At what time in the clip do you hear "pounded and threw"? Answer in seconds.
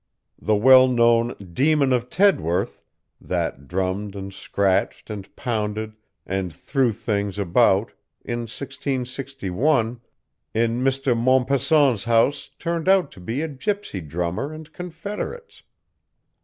5.35-6.91